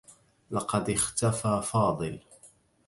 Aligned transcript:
لقد 0.51 0.89
اختفى 0.89 1.61
فاضل. 1.65 2.19